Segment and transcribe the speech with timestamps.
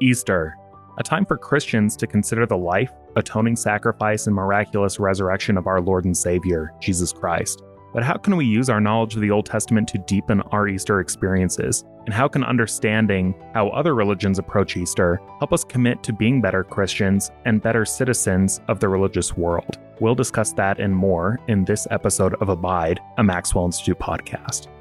[0.00, 0.56] Easter,
[0.98, 5.80] a time for Christians to consider the life, atoning sacrifice, and miraculous resurrection of our
[5.80, 7.62] Lord and Savior, Jesus Christ.
[7.92, 10.98] But how can we use our knowledge of the Old Testament to deepen our Easter
[10.98, 11.84] experiences?
[12.06, 16.64] And how can understanding how other religions approach Easter help us commit to being better
[16.64, 19.78] Christians and better citizens of the religious world?
[20.00, 24.73] We'll discuss that and more in this episode of Abide, a Maxwell Institute podcast.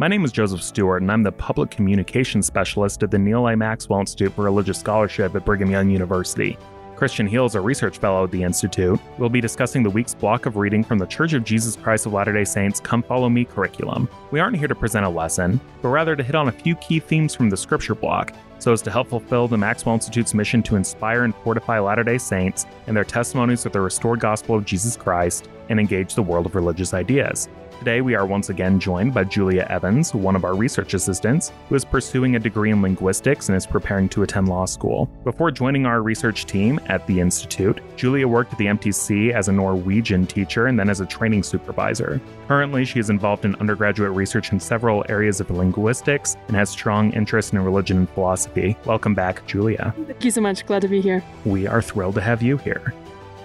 [0.00, 3.56] My name is Joseph Stewart, and I'm the Public Communications Specialist at the Neil A.
[3.56, 6.56] Maxwell Institute for Religious Scholarship at Brigham Young University.
[6.94, 9.00] Kristian Heal is a research fellow at the Institute.
[9.18, 12.12] We'll be discussing the week's block of reading from the Church of Jesus Christ of
[12.12, 14.08] Latter day Saints Come Follow Me curriculum.
[14.30, 17.00] We aren't here to present a lesson, but rather to hit on a few key
[17.00, 20.76] themes from the scripture block so as to help fulfill the Maxwell Institute's mission to
[20.76, 24.96] inspire and fortify Latter day Saints and their testimonies of the restored gospel of Jesus
[24.96, 27.48] Christ and engage the world of religious ideas.
[27.78, 31.76] Today, we are once again joined by Julia Evans, one of our research assistants, who
[31.76, 35.06] is pursuing a degree in linguistics and is preparing to attend law school.
[35.22, 39.52] Before joining our research team at the Institute, Julia worked at the MTC as a
[39.52, 42.20] Norwegian teacher and then as a training supervisor.
[42.48, 47.12] Currently, she is involved in undergraduate research in several areas of linguistics and has strong
[47.12, 48.76] interest in religion and philosophy.
[48.86, 49.94] Welcome back, Julia.
[49.96, 50.66] Thank you so much.
[50.66, 51.22] Glad to be here.
[51.44, 52.92] We are thrilled to have you here.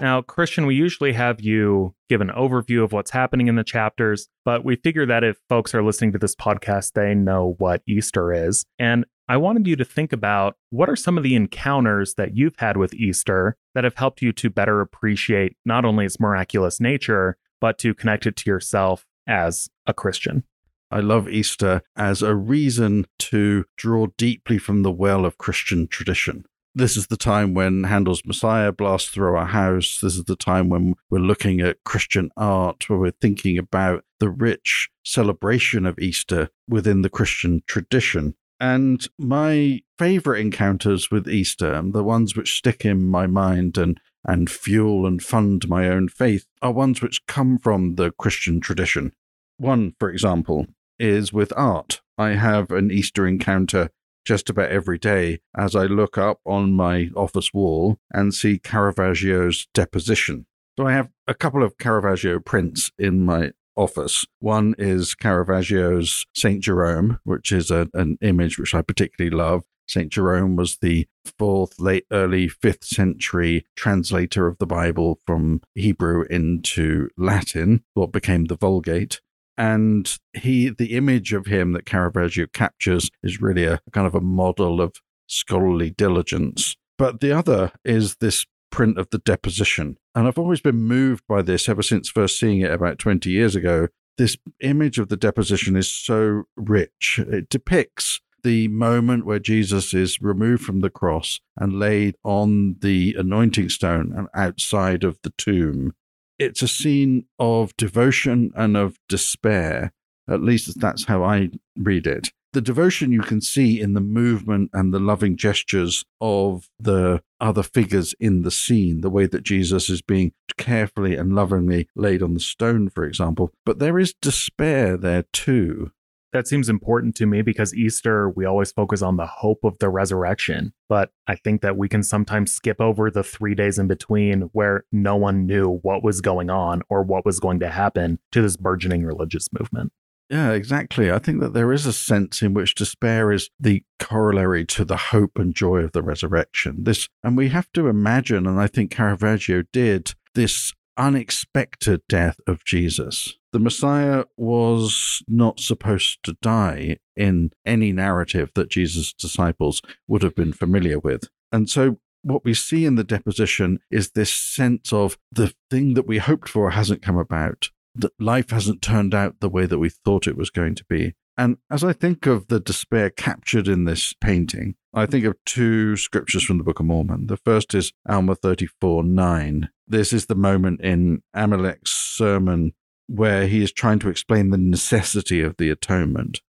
[0.04, 4.28] Now, Kristian, we usually have you give an overview of what's happening in the chapters,
[4.44, 8.30] but we figure that if folks are listening to this podcast, they know what Easter
[8.30, 8.66] is.
[8.78, 12.56] And I wanted you to think about what are some of the encounters that you've
[12.58, 17.38] had with Easter that have helped you to better appreciate not only its miraculous nature,
[17.58, 20.44] but to connect it to yourself as a Christian.
[20.90, 26.44] I love Easter as a reason to draw deeply from the well of Christian tradition.
[26.76, 30.00] This is the time when Handel's Messiah blasts through our house.
[30.00, 34.28] This is the time when we're looking at Christian art, where we're thinking about the
[34.28, 38.34] rich celebration of Easter within the Christian tradition.
[38.58, 44.50] And my favorite encounters with Easter, the ones which stick in my mind and, and
[44.50, 49.12] fuel and fund my own faith, are ones which come from the Christian tradition.
[49.58, 50.66] One, for example,
[50.98, 52.00] is with art.
[52.18, 53.90] I have an Easter encounter
[54.24, 59.66] just about every day as I look up on my office wall and see Caravaggio's
[59.74, 60.46] deposition.
[60.78, 64.26] So I have a couple of Caravaggio prints in my office.
[64.40, 66.60] One is Caravaggio's St.
[66.62, 69.64] Jerome, which is a, an image which I particularly love.
[69.86, 70.10] St.
[70.10, 71.06] Jerome was the
[71.38, 78.46] fourth, late, early fifth century translator of the Bible from Hebrew into Latin, what became
[78.46, 79.20] the Vulgate
[79.56, 84.20] and he the image of him that Caravaggio captures is really a kind of a
[84.20, 86.76] model of scholarly diligence.
[86.98, 89.96] But the other is this print of the deposition.
[90.14, 93.54] And I've always been moved by this ever since first seeing it about 20 years
[93.54, 93.88] ago.
[94.18, 97.20] This image of the deposition is so rich.
[97.26, 103.16] It depicts the moment where Jesus is removed from the cross and laid on the
[103.18, 105.94] anointing stone and outside of the tomb
[106.38, 109.92] it's a scene of devotion and of despair.
[110.28, 112.30] At least that's how I read it.
[112.52, 117.64] The devotion you can see in the movement and the loving gestures of the other
[117.64, 122.34] figures in the scene, the way that Jesus is being carefully and lovingly laid on
[122.34, 123.50] the stone, for example.
[123.66, 125.90] But there is despair there too
[126.34, 129.88] that seems important to me because Easter, we always focus on the hope of the
[129.88, 130.74] resurrection.
[130.88, 134.84] But I think that we can sometimes skip over the three days in between where
[134.90, 138.56] no one knew what was going on or what was going to happen to this
[138.56, 139.92] burgeoning religious movement.
[140.28, 141.12] Yeah, exactly.
[141.12, 144.96] I think that there is a sense in which despair is the corollary to the
[144.96, 146.82] hope and joy of the resurrection.
[146.82, 152.64] This, and we have to imagine, and I think Caravaggio did, this unexpected death of
[152.64, 153.34] Jesus.
[153.52, 160.34] The Messiah was not supposed to die in any narrative that Jesus' disciples would have
[160.34, 161.28] been familiar with.
[161.52, 166.06] And so what we see in the deposition is this sense of the thing that
[166.06, 169.90] we hoped for hasn't come about, that life hasn't turned out the way that we
[169.90, 171.14] thought it was going to be.
[171.36, 175.96] And as I think of the despair captured in this painting, I think of two
[175.96, 177.26] scriptures from the Book of Mormon.
[177.26, 179.68] The first is Alma 34 9.
[179.88, 182.72] This is the moment in Amulek's sermon
[183.06, 186.40] where he is trying to explain the necessity of the atonement.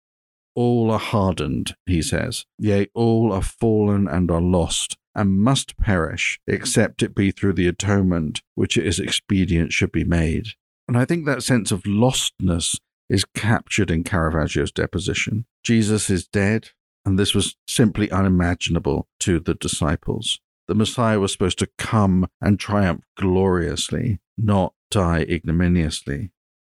[0.54, 6.40] All are hardened, he says, yea, all are fallen and are lost, and must perish,
[6.48, 10.50] except it be through the atonement which it is expedient should be made.
[10.88, 12.78] And I think that sense of lostness
[13.10, 15.46] is captured in Caravaggio's deposition.
[15.64, 16.70] Jesus is dead,
[17.06, 20.40] and this was simply unimaginable to the disciples.
[20.68, 26.32] The Messiah was supposed to come and triumph gloriously, not die ignominiously.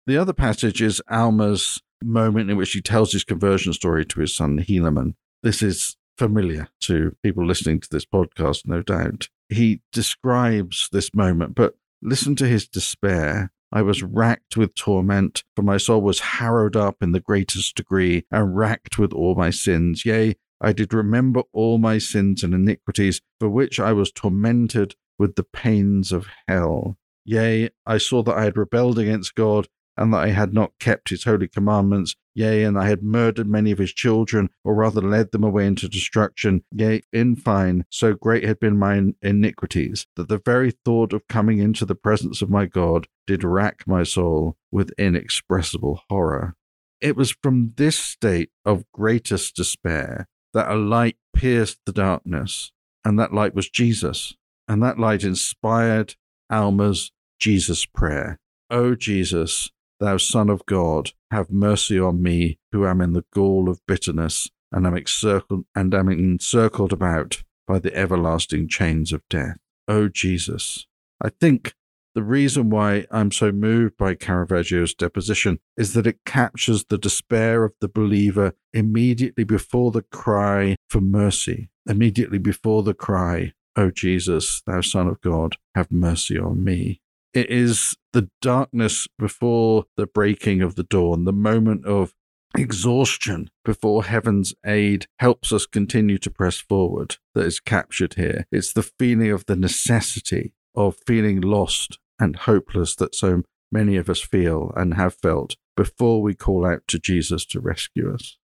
[0.06, 4.36] The other passage is Alma's moment in which he tells his conversion story to his
[4.36, 5.16] son Helaman.
[5.44, 9.30] This is familiar to people listening to this podcast, no doubt.
[9.50, 13.52] He describes this moment, but listen to his despair.
[13.72, 18.26] I was racked with torment, for my soul was harrowed up in the greatest degree,
[18.32, 20.06] and racked with all my sins.
[20.06, 25.36] Yea, I did remember all my sins and iniquities, for which I was tormented with
[25.36, 26.98] the pains of hell.
[27.26, 31.10] Yea, I saw that I had rebelled against God, and that I had not kept
[31.10, 32.16] his holy commandments.
[32.34, 35.90] Yea, and I had murdered many of his children, or rather led them away into
[35.90, 36.64] destruction.
[36.72, 41.58] Yea, in fine, so great had been my iniquities, that the very thought of coming
[41.58, 46.56] into the presence of my God did rack my soul with inexpressible horror.
[47.02, 52.72] It was from this state of greatest despair that a light pierced the darkness,
[53.04, 54.34] and that light was Jesus.
[54.68, 56.16] And that light inspired
[56.52, 58.40] Alma's Jesus prayer.
[58.70, 63.70] O Jesus, thou Son of God, have mercy on me, who am in the gall
[63.70, 69.58] of bitterness, and am encircled and am encircled about by the everlasting chains of death.
[69.88, 70.86] O Jesus.
[71.22, 71.74] I think
[72.16, 77.64] the reason why I'm so moved by Caravaggio's deposition is that it captures the despair
[77.64, 84.64] of the believer immediately before the cry for mercy, immediately before the cry, O Jesus,
[84.66, 87.02] thou Son of God, have mercy on me.
[87.38, 92.16] It is the darkness before the breaking of the dawn, the moment of
[92.58, 98.48] exhaustion before heaven's aid helps us continue to press forward that is captured here.
[98.52, 104.10] It's the feeling of the necessity of feeling lost and hopeless that so many of
[104.10, 108.40] us feel and have felt before we call out to Jesus to rescue us.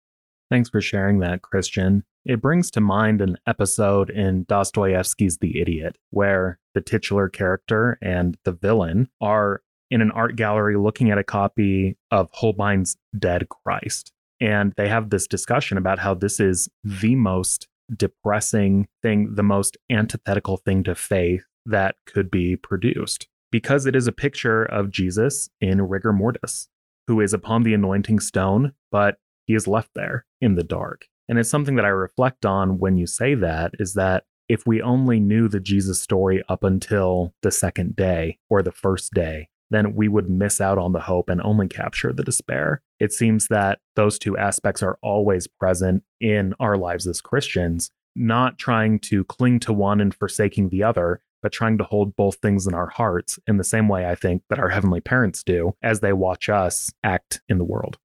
[0.51, 2.03] Thanks for sharing that, Kristian.
[2.25, 8.37] It brings to mind an episode in Dostoevsky's The Idiot, where the titular character and
[8.45, 14.13] the villain are in an art gallery looking at a copy of Holbein's Dead Christ.
[14.41, 19.77] And they have this discussion about how this is the most depressing thing, the most
[19.91, 25.49] antithetical thing to faith that could be produced, because it is a picture of Jesus
[25.61, 26.69] in rigor mortis,
[27.07, 29.19] who is upon the anointing stone, but
[29.51, 31.09] he is left there in the dark.
[31.29, 34.81] And it's something that I reflect on when you say that is that if we
[34.81, 39.97] only knew the Jesus story up until the second day or the first day, then
[39.97, 42.81] we would miss out on the hope and only capture the despair.
[43.01, 48.57] It seems that those two aspects are always present in our lives as Christians, not
[48.57, 52.69] trying to cling to one and forsaking the other, but trying to hold both things
[52.69, 55.99] in our hearts in the same way I think that our heavenly parents do as
[55.99, 57.99] they watch us act in the world.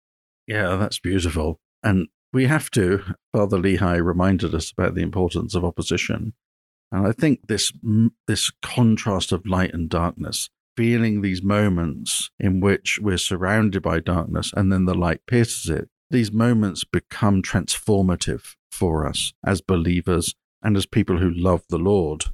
[0.47, 1.59] Yeah, that's beautiful.
[1.83, 3.03] And we have to.
[3.33, 6.33] Father Lehi reminded us about the importance of opposition.
[6.91, 7.71] And I think this,
[8.27, 14.51] this contrast of light and darkness, feeling these moments in which we're surrounded by darkness
[14.55, 20.77] and then the light pierces it, these moments become transformative for us as believers and
[20.77, 22.25] as people who love the Lord.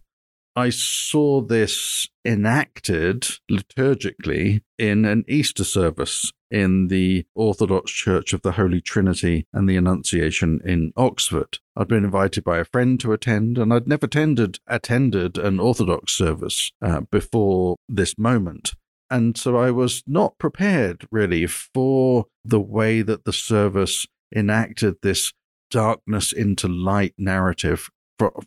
[0.56, 8.52] I saw this enacted liturgically in an Easter service in the Orthodox Church of the
[8.54, 11.60] Holy Trinity and the Annunciation in Oxford.
[11.76, 16.12] I'd been invited by a friend to attend, and I'd never attended, attended an Orthodox
[16.12, 18.74] service uh, before this moment.
[19.10, 25.34] And so I was not prepared really for the way that the service enacted this
[25.70, 27.90] darkness into light narrative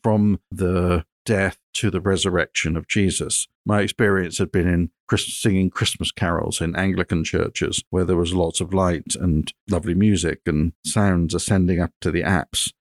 [0.02, 3.48] from the death to the resurrection of Jesus.
[3.66, 8.60] My experience had been in singing Christmas carols in Anglican churches where there was lots
[8.60, 12.72] of light and lovely music and sounds ascending up to the apse.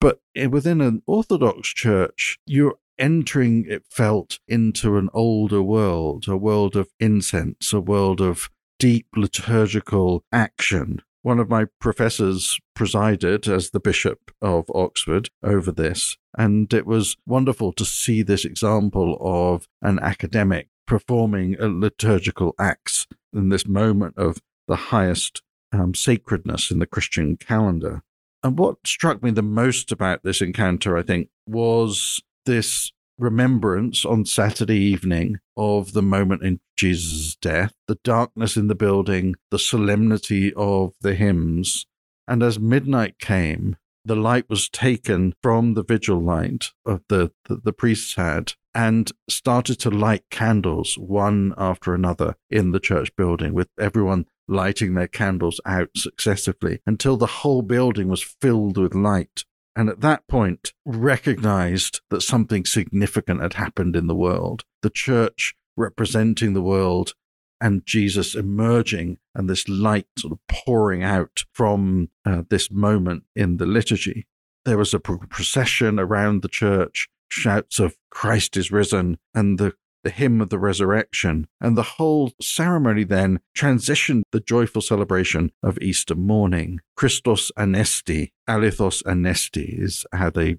[0.00, 6.76] But within an Orthodox church, you're entering, it felt, into an older world, a world
[6.76, 13.80] of incense, a world of deep liturgical action one of my professors presided as the
[13.80, 19.98] Bishop of Oxford over this, and it was wonderful to see this example of an
[19.98, 26.86] academic performing a liturgical acts in this moment of the highest um, sacredness in the
[26.86, 28.02] Christian calendar.
[28.42, 34.24] And what struck me the most about this encounter, I think, was this remembrance on
[34.24, 40.52] Saturday evening of the moment in Jesus' death, the darkness in the building, the solemnity
[40.54, 41.86] of the hymns.
[42.26, 47.56] And as midnight came, the light was taken from the vigil light of the, the,
[47.56, 53.52] the priests had and started to light candles one after another in the church building,
[53.52, 59.44] with everyone lighting their candles out successively until the whole building was filled with light
[59.78, 64.64] and at that point recognized that something significant had happened in the world.
[64.82, 67.14] The church representing the world
[67.60, 73.58] and Jesus emerging and this light sort of pouring out from uh, this moment in
[73.58, 74.26] the liturgy.
[74.64, 79.74] there was a procession around the church, shouts of Christ is risen, and the
[80.08, 81.46] the hymn of the resurrection.
[81.60, 86.80] And the whole ceremony then transitioned the joyful celebration of Easter morning.
[86.96, 90.56] Christos Anesti, Alithos Anesti is how they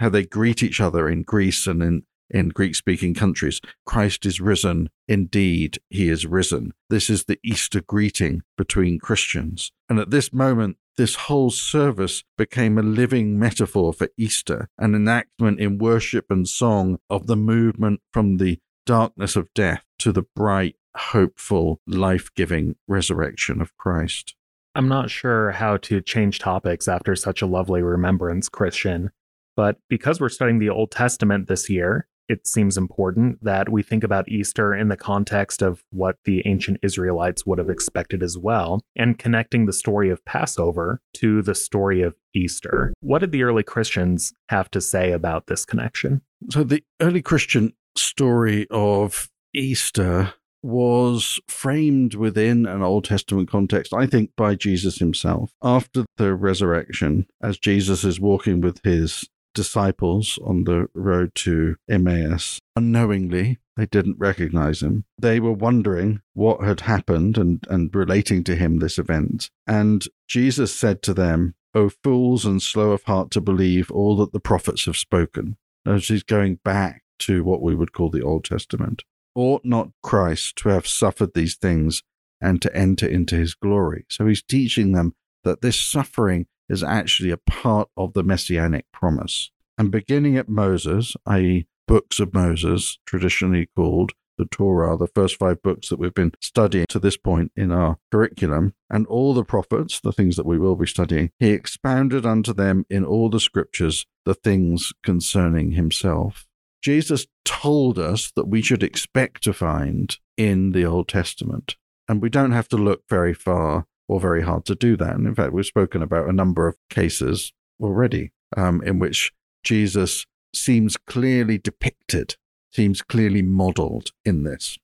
[0.00, 3.60] how they greet each other in Greece and in in Greek speaking countries.
[3.86, 4.90] Christ is risen.
[5.06, 6.72] Indeed, he is risen.
[6.90, 9.70] This is the Easter greeting between Christians.
[9.88, 15.60] And at this moment, this whole service became a living metaphor for Easter, an enactment
[15.60, 20.74] in worship and song of the movement from the darkness of death to the bright,
[20.96, 24.34] hopeful, life giving resurrection of Christ.
[24.74, 29.10] I'm not sure how to change topics after such a lovely remembrance, Kristian,
[29.56, 34.04] but because we're studying the Old Testament this year, it seems important that we think
[34.04, 38.80] about Easter in the context of what the ancient Israelites would have expected as well,
[38.96, 42.94] and connecting the story of Passover to the story of Easter.
[43.00, 46.22] What did the early Christians have to say about this connection?
[46.50, 54.06] So, the early Christian story of Easter was framed within an Old Testament context, I
[54.06, 55.52] think, by Jesus himself.
[55.62, 62.60] After the resurrection, as Jesus is walking with his disciples on the road to Emmaus.
[62.76, 65.04] Unknowingly, they didn't recognize him.
[65.20, 69.50] They were wondering what had happened and, and relating to him this event.
[69.66, 74.32] And Jesus said to them, O fools and slow of heart to believe all that
[74.32, 75.56] the prophets have spoken.
[75.84, 79.04] As he's going back to what we would call the Old Testament.
[79.34, 82.02] Ought not Christ to have suffered these things
[82.40, 84.06] and to enter into his glory?
[84.08, 89.50] So he's teaching them that this suffering is actually a part of the messianic promise.
[89.76, 95.60] And beginning at Moses, i.e., books of Moses, traditionally called the Torah, the first five
[95.62, 100.00] books that we've been studying to this point in our curriculum, and all the prophets,
[100.00, 104.06] the things that we will be studying, he expounded unto them in all the scriptures
[104.24, 106.46] the things concerning himself.
[106.82, 111.76] Jesus told us that we should expect to find in the Old Testament.
[112.08, 115.14] And we don't have to look very far or very hard to do that.
[115.14, 119.32] And in fact, we've spoken about a number of cases already um, in which
[119.62, 122.36] Jesus seems clearly depicted,
[122.72, 124.78] seems clearly modeled in this.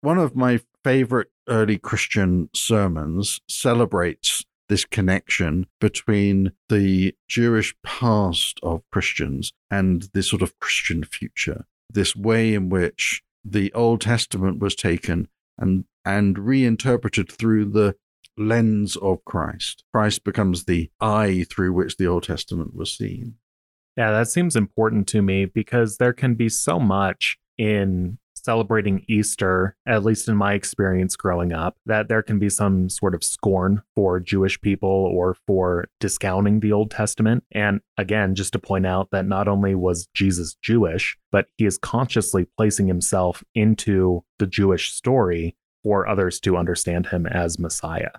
[0.00, 8.82] One of my favorite early Christian sermons celebrates this connection between the Jewish past of
[8.92, 14.74] Christians and the sort of Christian future, this way in which the Old Testament was
[14.74, 17.94] taken and and reinterpreted through the
[18.36, 19.84] lens of Christ.
[19.92, 23.34] Christ becomes the eye through which the Old Testament was seen.
[23.96, 29.76] Yeah, that seems important to me because there can be so much in celebrating Easter,
[29.86, 33.82] at least in my experience growing up, that there can be some sort of scorn
[33.94, 37.44] for Jewish people or for discounting the Old Testament.
[37.52, 41.76] And again, just to point out that not only was Jesus Jewish, but he is
[41.76, 48.12] consciously placing himself into the Jewish story for others to understand him as Messiah.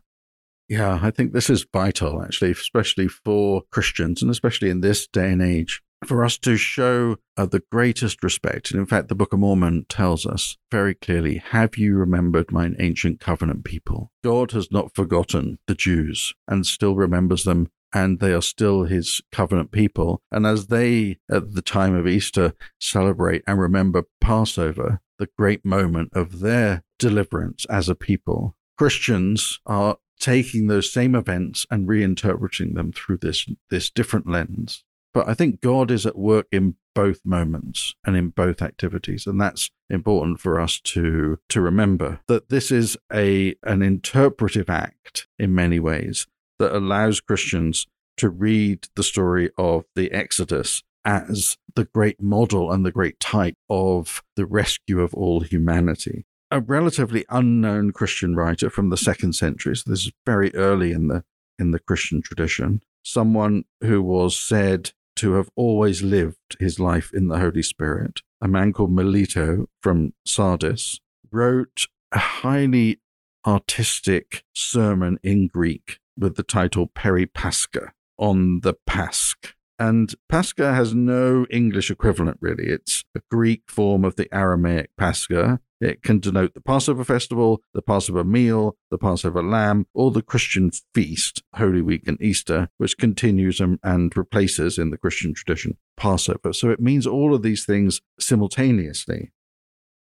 [0.68, 5.32] Yeah, I think this is vital, actually, especially for Christians and especially in this day
[5.32, 8.72] and age, for us to show uh, the greatest respect.
[8.72, 12.76] And in fact, the Book of Mormon tells us very clearly Have you remembered mine
[12.80, 14.12] ancient covenant people?
[14.24, 17.70] God has not forgotten the Jews and still remembers them.
[17.92, 20.22] And they are still his covenant people.
[20.32, 26.12] And as they, at the time of Easter, celebrate and remember Passover, the great moment
[26.14, 32.92] of their deliverance as a people, Christians are taking those same events and reinterpreting them
[32.92, 34.84] through this this different lens.
[35.14, 39.40] But I think God is at work in both moments and in both activities, and
[39.40, 45.56] that's important for us to to remember that this is a an interpretive act in
[45.56, 46.28] many ways
[46.60, 47.88] that allows Christians
[48.18, 53.56] to read the story of the Exodus as the great model and the great type
[53.70, 59.76] of the rescue of all humanity a relatively unknown Christian writer from the second century.
[59.76, 61.24] So this is very early in the
[61.58, 62.82] in the Christian tradition.
[63.04, 68.22] Someone who was said to have always lived his life in the Holy Spirit.
[68.42, 73.02] A man called Melito from Sardis wrote a highly
[73.46, 79.36] artistic sermon in Greek with the title Peri Pascha on the Pasch.
[79.80, 82.66] And Pascha has no English equivalent, really.
[82.66, 87.82] It's a Greek form of the Aramaic Pascha, it can denote the Passover festival, the
[87.82, 93.62] Passover meal, the Passover lamb, or the Christian feast, Holy Week and Easter, which continues
[93.62, 96.52] and, and replaces in the Christian tradition Passover.
[96.52, 99.32] So it means all of these things simultaneously.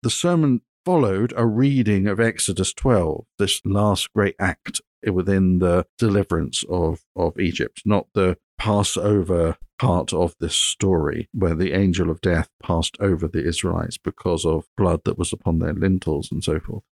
[0.02, 6.64] The sermon followed a reading of Exodus 12, this last great act within the deliverance
[6.68, 12.48] of, of Egypt, not the Passover part of this story where the angel of death
[12.62, 16.84] passed over the Israelites because of blood that was upon their lintels and so forth.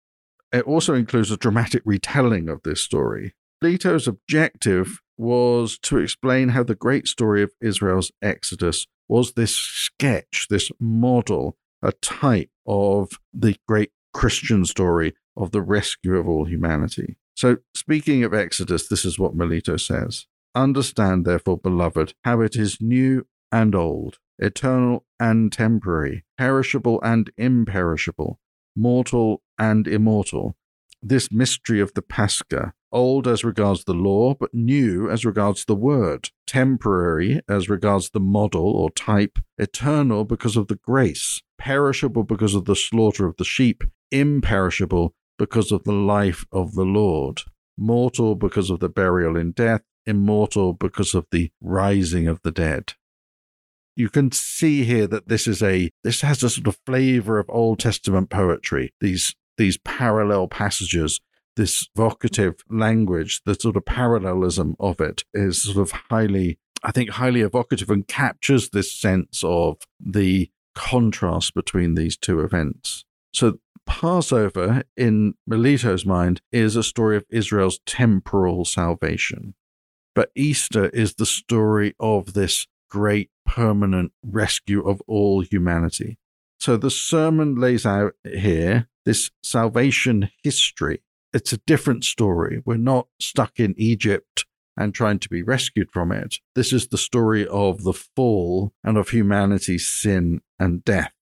[0.50, 3.34] It also includes a dramatic retelling of this story.
[3.60, 10.46] Melito's objective was to explain how the great story of Israel's exodus was this sketch,
[10.48, 17.18] this model, a type of the great Christian story of the rescue of all humanity.
[17.36, 20.26] So, speaking of Exodus, this is what Melito says
[20.58, 28.40] Understand, therefore, beloved, how it is new and old, eternal and temporary, perishable and imperishable,
[28.74, 30.56] mortal and immortal.
[31.00, 35.76] This mystery of the Pascha, old as regards the law, but new as regards the
[35.76, 42.56] word, temporary as regards the model or type, eternal because of the grace, perishable because
[42.56, 47.42] of the slaughter of the sheep, imperishable because of the life of the Lord,
[47.76, 52.94] mortal because of the burial in death, immortal because of the rising of the dead.
[53.94, 57.46] You can see here that this is a this has a sort of flavor of
[57.48, 58.94] Old Testament poetry.
[59.00, 61.20] These these parallel passages,
[61.56, 67.10] this vocative language, the sort of parallelism of it is sort of highly, I think,
[67.10, 73.04] highly evocative and captures this sense of the contrast between these two events.
[73.32, 79.54] So Passover, in Melito's mind, is a story of Israel's temporal salvation.
[80.18, 86.18] But Easter is the story of this great permanent rescue of all humanity.
[86.58, 91.04] So the sermon lays out here this salvation history.
[91.32, 92.62] It's a different story.
[92.64, 94.44] We're not stuck in Egypt
[94.76, 96.40] and trying to be rescued from it.
[96.56, 101.12] This is the story of the fall and of humanity's sin and death.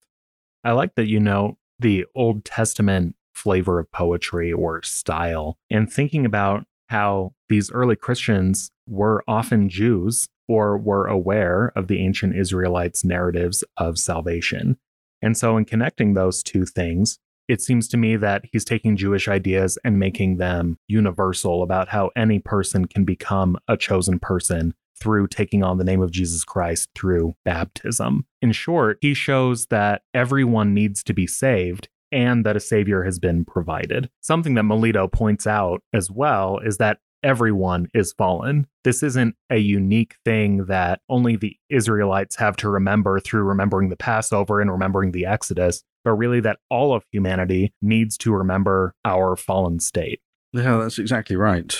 [0.64, 6.24] I like that you know the Old Testament flavor of poetry or style and thinking
[6.24, 13.04] about how these early Christians were often Jews or were aware of the ancient Israelites'
[13.04, 14.76] narratives of salvation.
[15.22, 19.28] And so, in connecting those two things, it seems to me that he's taking Jewish
[19.28, 25.28] ideas and making them universal about how any person can become a chosen person through
[25.28, 28.26] taking on the name of Jesus Christ through baptism.
[28.40, 33.18] In short, he shows that everyone needs to be saved and that a savior has
[33.18, 34.10] been provided.
[34.20, 38.66] Something that Melito points out as well is that everyone is fallen.
[38.84, 43.96] This isn't a unique thing that only the Israelites have to remember through remembering the
[43.96, 49.34] Passover and remembering the Exodus, but really that all of humanity needs to remember our
[49.34, 50.20] fallen state.
[50.52, 51.76] Yeah, that's exactly right.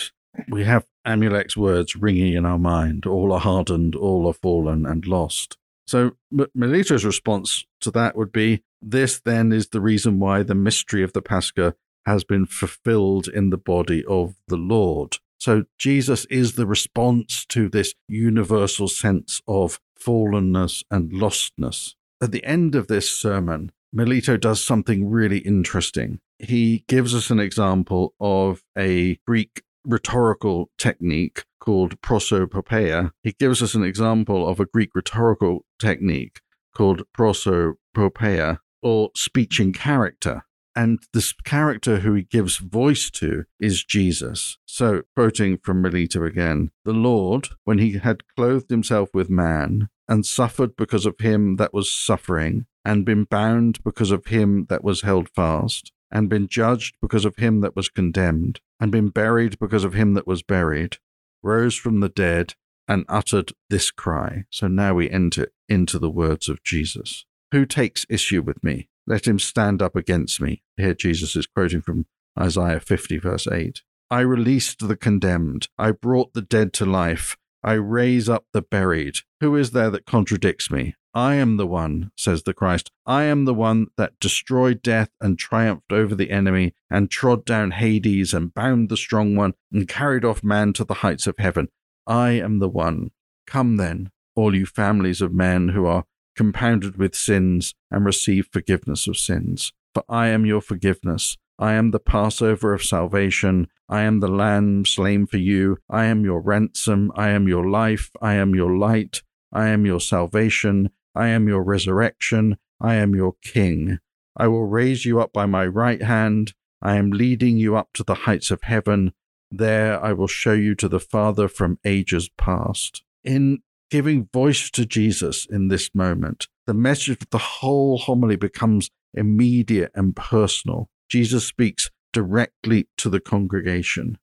[0.48, 5.06] We have Amulek's words ringing in our mind all are hardened, all are fallen and
[5.06, 5.56] lost.
[5.86, 6.16] So
[6.54, 11.12] Melito's response to that would be this then is the reason why the mystery of
[11.12, 15.18] the Pascha has been fulfilled in the body of the Lord.
[15.38, 21.94] So Jesus is the response to this universal sense of fallenness and lostness.
[22.20, 26.20] At the end of this sermon, Melito does something really interesting.
[26.38, 33.12] He gives us an example of a Greek rhetorical technique called prosopopeia.
[33.22, 36.40] He gives us an example of a Greek rhetorical technique
[36.74, 40.44] called prosopopeia, or speech in character.
[40.76, 44.58] And this character who he gives voice to is Jesus.
[44.64, 50.24] So, quoting from Melito again, the Lord, when he had clothed himself with man, and
[50.24, 55.00] suffered because of him that was suffering, and been bound because of him that was
[55.00, 59.82] held fast, and been judged because of him that was condemned, and been buried because
[59.82, 60.98] of him that was buried,
[61.42, 62.54] rose from the dead,
[62.86, 64.44] and uttered this cry.
[64.50, 67.24] So now we enter into the words of Jesus.
[67.52, 68.88] Who takes issue with me?
[69.06, 70.62] Let him stand up against me.
[70.76, 72.06] Here Jesus is quoting from
[72.38, 73.82] Isaiah 50, verse 8.
[74.10, 75.68] I released the condemned.
[75.78, 77.36] I brought the dead to life.
[77.62, 79.18] I raise up the buried.
[79.40, 80.94] Who is there that contradicts me?
[81.14, 82.90] I am the one, says the Christ.
[83.06, 87.70] I am the one that destroyed death and triumphed over the enemy and trod down
[87.70, 91.68] Hades and bound the strong one and carried off man to the heights of heaven.
[92.06, 93.12] I am the one.
[93.46, 96.04] Come then, all you families of men who are
[96.36, 99.72] compounded with sins, and receive forgiveness of sins.
[99.94, 101.36] For I am your forgiveness.
[101.58, 103.68] I am the Passover of salvation.
[103.88, 105.78] I am the Lamb slain for you.
[105.88, 107.10] I am your ransom.
[107.16, 108.10] I am your life.
[108.20, 109.22] I am your light.
[109.52, 110.90] I am your salvation.
[111.14, 112.58] I am your resurrection.
[112.80, 113.98] I am your King.
[114.36, 116.52] I will raise you up by my right hand.
[116.82, 119.12] I am leading you up to the heights of heaven.
[119.50, 123.02] There I will show you to the Father from ages past.
[123.24, 128.90] In giving voice to Jesus in this moment, the message of the whole homily becomes
[129.14, 130.88] immediate and personal.
[131.08, 134.18] Jesus speaks directly to the congregation.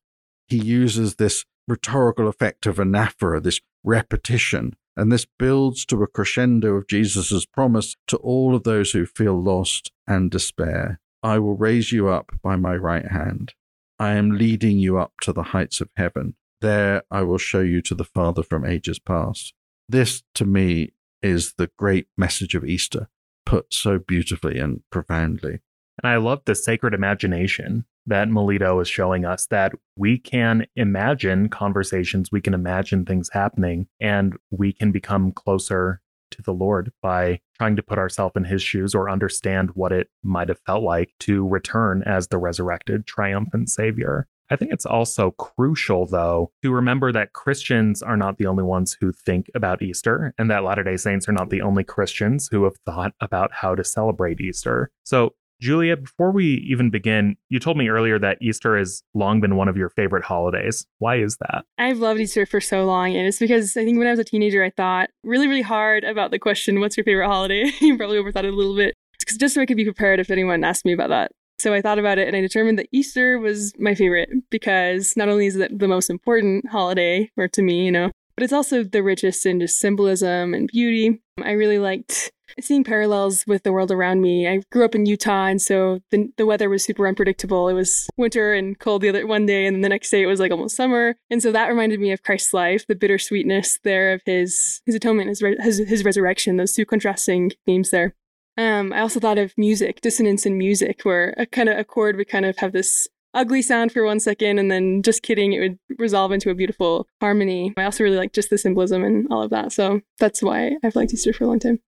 [0.46, 4.76] He uses this rhetorical effect of anaphora, this repetition.
[4.96, 9.40] And this builds to a crescendo of Jesus' promise to all of those who feel
[9.42, 11.00] lost and despair.
[11.22, 13.54] I will raise you up by my right hand.
[13.98, 16.34] I am leading you up to the heights of heaven.
[16.64, 19.52] There I will show you to the Father from ages past.
[19.86, 23.08] This, to me, is the great message of Easter,
[23.44, 25.60] put so beautifully and profoundly.
[26.02, 31.50] And I love the sacred imagination that Melito is showing us that we can imagine
[31.50, 36.00] conversations, we can imagine things happening, and we can become closer
[36.30, 40.08] to the Lord by trying to put ourselves in his shoes or understand what it
[40.22, 44.28] might have felt like to return as the resurrected, triumphant Savior.
[44.50, 48.96] I think it's also crucial, though, to remember that Christians are not the only ones
[49.00, 52.64] who think about Easter, and that Latter day Saints are not the only Christians who
[52.64, 54.90] have thought about how to celebrate Easter.
[55.04, 59.56] So, Julia, before we even begin, you told me earlier that Easter has long been
[59.56, 60.86] one of your favorite holidays.
[60.98, 61.64] Why is that?
[61.78, 64.24] I've loved Easter for so long, and it's because I think when I was a
[64.24, 67.70] teenager, I thought really, really hard about the question, What's your favorite holiday?
[67.80, 68.94] you probably overthought it a little bit.
[69.38, 71.32] Just so I could be prepared if anyone asked me about that.
[71.58, 75.28] So I thought about it and I determined that Easter was my favorite because not
[75.28, 78.82] only is it the most important holiday, or to me, you know, but it's also
[78.82, 81.20] the richest in just symbolism and beauty.
[81.42, 84.46] I really liked seeing parallels with the world around me.
[84.48, 87.68] I grew up in Utah, and so the, the weather was super unpredictable.
[87.68, 90.26] It was winter and cold the other one day, and then the next day it
[90.26, 91.16] was like almost summer.
[91.30, 95.28] And so that reminded me of Christ's life, the bittersweetness there of his his atonement,
[95.28, 96.56] his his, his resurrection.
[96.56, 98.14] Those two contrasting themes there.
[98.56, 102.16] Um, I also thought of music, dissonance in music, where a kind of a chord
[102.16, 105.60] would kind of have this ugly sound for one second and then just kidding it
[105.60, 109.42] would resolve into a beautiful harmony i also really like just the symbolism and all
[109.42, 111.80] of that so that's why i've liked easter for a long time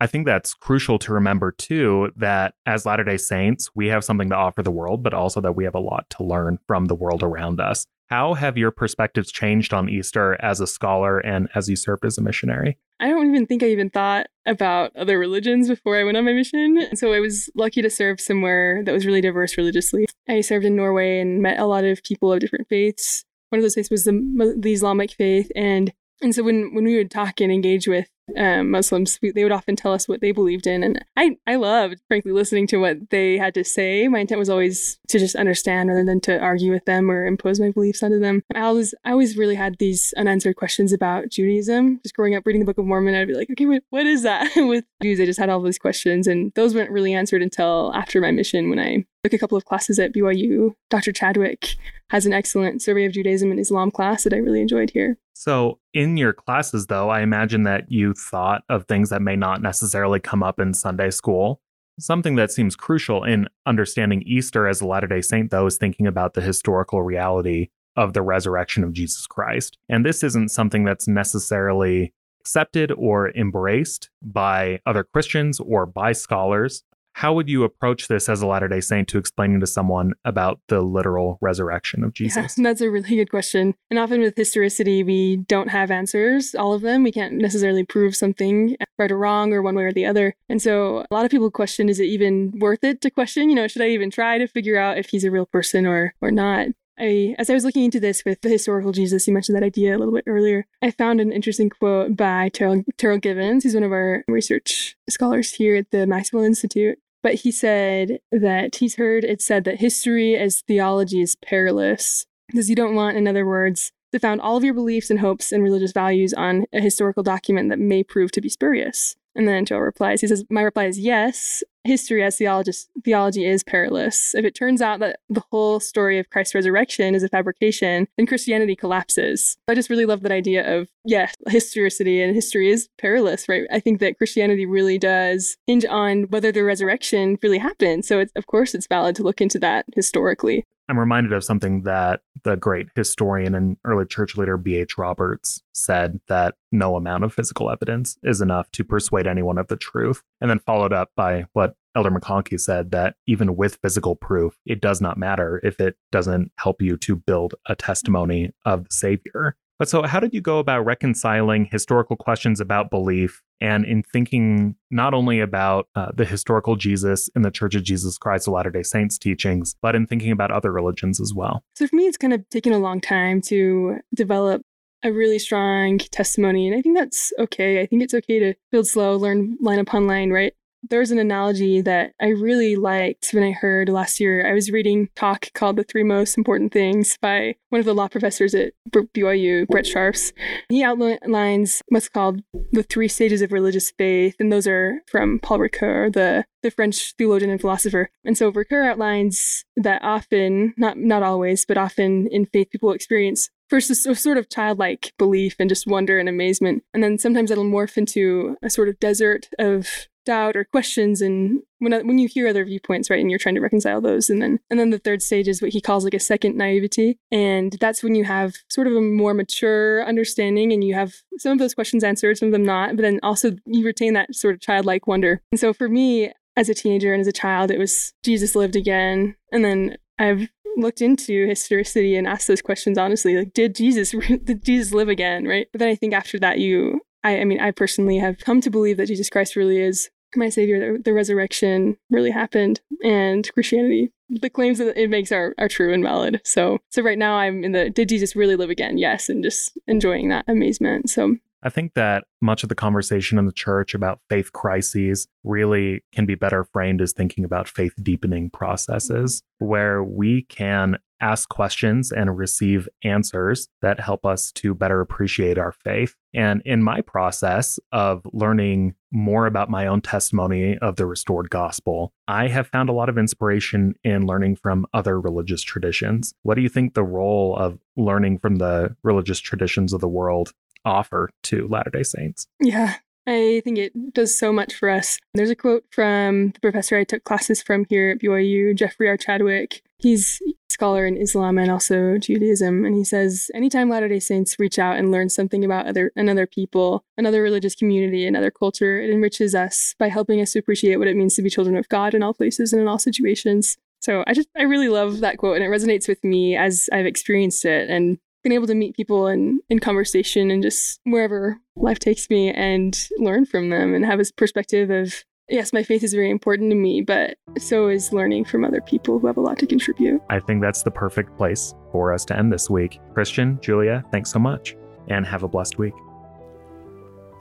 [0.00, 4.30] I think that's crucial to remember too that as Latter day Saints, we have something
[4.30, 6.96] to offer the world, but also that we have a lot to learn from the
[6.96, 7.86] world around us.
[8.12, 12.18] How have your perspectives changed on Easter as a scholar and as you served as
[12.18, 12.76] a missionary?
[13.00, 16.34] I don't even think I even thought about other religions before I went on my
[16.34, 16.94] mission.
[16.94, 20.04] So I was lucky to serve somewhere that was really diverse religiously.
[20.28, 23.24] I served in Norway and met a lot of people of different faiths.
[23.48, 25.50] One of those faiths was the, the Islamic faith.
[25.56, 29.42] And and so when, when we would talk and engage with um, Muslims, we, they
[29.42, 30.82] would often tell us what they believed in.
[30.82, 34.08] And I, I loved, frankly, listening to what they had to say.
[34.08, 37.60] My intent was always to just understand rather than to argue with them or impose
[37.60, 38.42] my beliefs onto them.
[38.54, 42.00] I always, I always really had these unanswered questions about Judaism.
[42.02, 44.22] Just growing up reading the Book of Mormon, I'd be like, okay, wait, what is
[44.22, 44.50] that?
[44.56, 46.26] with Jews, I just had all these questions.
[46.26, 49.64] And those weren't really answered until after my mission when I took a couple of
[49.64, 50.74] classes at BYU.
[50.90, 51.12] Dr.
[51.12, 51.76] Chadwick
[52.10, 55.16] has an excellent survey of Judaism and Islam class that I really enjoyed here.
[55.34, 59.62] So, in your classes, though, I imagine that you thought of things that may not
[59.62, 61.60] necessarily come up in Sunday school.
[62.00, 66.06] Something that seems crucial in understanding Easter as a Latter day Saint, though, is thinking
[66.06, 69.78] about the historical reality of the resurrection of Jesus Christ.
[69.88, 76.82] And this isn't something that's necessarily accepted or embraced by other Christians or by scholars.
[77.14, 80.60] How would you approach this as a Latter day Saint to explaining to someone about
[80.68, 82.56] the literal resurrection of Jesus?
[82.56, 83.74] Yeah, that's a really good question.
[83.90, 87.02] And often with historicity, we don't have answers, all of them.
[87.02, 90.34] We can't necessarily prove something uh, right or wrong or one way or the other.
[90.48, 93.48] And so a lot of people question is it even worth it to question?
[93.48, 96.14] You know, should I even try to figure out if he's a real person or,
[96.20, 96.68] or not?
[96.98, 99.96] I, as I was looking into this with the historical Jesus, you mentioned that idea
[99.96, 100.66] a little bit earlier.
[100.82, 103.64] I found an interesting quote by Terrell, Terryl Givens.
[103.64, 106.98] He's one of our research scholars here at the Maxwell Institute.
[107.22, 112.68] But he said that he's heard it said that history as theology is perilous because
[112.68, 115.62] you don't want, in other words, to found all of your beliefs and hopes and
[115.62, 119.16] religious values on a historical document that may prove to be spurious.
[119.34, 124.34] And then Joel replies, he says, My reply is yes, history as theology is perilous.
[124.34, 128.26] If it turns out that the whole story of Christ's resurrection is a fabrication, then
[128.26, 129.56] Christianity collapses.
[129.68, 133.64] I just really love that idea of, yeah, historicity and history is perilous, right?
[133.72, 138.04] I think that Christianity really does hinge on whether the resurrection really happened.
[138.04, 140.66] So, it's, of course, it's valid to look into that historically.
[140.88, 144.98] I'm reminded of something that the great historian and early church leader B.H.
[144.98, 149.76] Roberts said that no amount of physical evidence is enough to persuade anyone of the
[149.76, 150.22] truth.
[150.42, 154.80] And then followed up by what Elder McConkie said that even with physical proof, it
[154.80, 159.56] does not matter if it doesn't help you to build a testimony of the Savior.
[159.78, 164.76] But so, how did you go about reconciling historical questions about belief and in thinking
[164.90, 168.70] not only about uh, the historical Jesus in the Church of Jesus Christ of Latter
[168.70, 171.64] day Saints teachings, but in thinking about other religions as well?
[171.74, 174.62] So, for me, it's kind of taken a long time to develop
[175.02, 176.68] a really strong testimony.
[176.68, 177.80] And I think that's okay.
[177.80, 180.54] I think it's okay to build slow, learn line upon line, right?
[180.90, 184.48] there's an analogy that I really liked when I heard last year.
[184.48, 188.08] I was reading talk called The Three Most Important Things by one of the law
[188.08, 190.32] professors at BYU, Brett Scharffs.
[190.68, 195.58] He outlines what's called the three stages of religious faith, and those are from Paul
[195.58, 198.08] Ricoeur, the the French theologian and philosopher.
[198.24, 203.50] And so Ricoeur outlines that often, not not always, but often in faith people experience
[203.72, 206.84] first a sort of childlike belief and just wonder and amazement.
[206.92, 211.62] And then sometimes it'll morph into a sort of desert of doubt or questions and
[211.80, 214.60] when when you hear other viewpoints right and you're trying to reconcile those and then
[214.70, 218.04] and then the third stage is what he calls like a second naivety and that's
[218.04, 221.74] when you have sort of a more mature understanding and you have some of those
[221.74, 225.08] questions answered some of them not but then also you retain that sort of childlike
[225.08, 228.54] wonder and so for me as a teenager and as a child, it was Jesus
[228.54, 229.36] lived again.
[229.50, 234.10] And then I've looked into historicity and asked those questions honestly, like, did Jesus
[234.44, 235.46] did Jesus live again?
[235.46, 235.68] Right.
[235.72, 238.70] But then I think after that, you, I, I mean, I personally have come to
[238.70, 240.96] believe that Jesus Christ really is my savior.
[240.96, 244.12] The, the resurrection really happened, and Christianity.
[244.30, 246.40] The claims that it makes are, are true and valid.
[246.44, 248.98] So, so right now I'm in the did Jesus really live again?
[248.98, 251.10] Yes, and just enjoying that amazement.
[251.10, 256.02] So I think that much of the conversation in the church about faith crises really
[256.12, 259.66] can be better framed as thinking about faith deepening processes mm-hmm.
[259.68, 265.70] where we can ask questions and receive answers that help us to better appreciate our
[265.70, 266.16] faith.
[266.34, 272.12] And in my process of learning more about my own testimony of the restored gospel,
[272.26, 276.34] I have found a lot of inspiration in learning from other religious traditions.
[276.42, 280.52] What do you think the role of learning from the religious traditions of the world
[280.84, 282.46] offer to Latter day Saints.
[282.60, 285.18] Yeah, I think it does so much for us.
[285.34, 289.16] There's a quote from the professor I took classes from here at BYU, Jeffrey R.
[289.16, 289.82] Chadwick.
[289.98, 294.58] He's a scholar in Islam and also Judaism, and he says, anytime Latter day Saints
[294.58, 299.10] reach out and learn something about other another people, another religious community, another culture, it
[299.10, 302.14] enriches us by helping us to appreciate what it means to be children of God
[302.14, 303.76] in all places and in all situations.
[304.00, 307.06] So I just I really love that quote and it resonates with me as I've
[307.06, 311.98] experienced it and been able to meet people in, in conversation and just wherever life
[311.98, 316.14] takes me and learn from them and have a perspective of yes, my faith is
[316.14, 319.58] very important to me, but so is learning from other people who have a lot
[319.58, 320.20] to contribute.
[320.30, 323.00] I think that's the perfect place for us to end this week.
[323.14, 324.76] Kristian, Julia, thanks so much
[325.08, 325.94] and have a blessed week.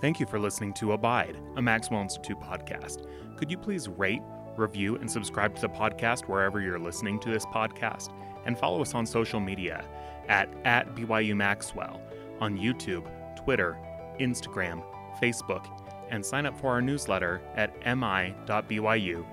[0.02, 3.06] Thank you for listening to Abide, a Maxwell Institute podcast.
[3.38, 4.22] Could you please rate,
[4.58, 8.10] review, and subscribe to the podcast wherever you're listening to this podcast?
[8.46, 9.86] And follow us on social media
[10.28, 12.02] at, at BYU Maxwell
[12.40, 13.06] on YouTube,
[13.36, 13.78] Twitter,
[14.20, 14.84] Instagram,
[15.22, 15.66] Facebook,
[16.10, 19.26] and sign up for our newsletter at mi.byu/edu.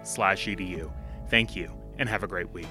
[1.29, 2.69] Thank you and have a great week.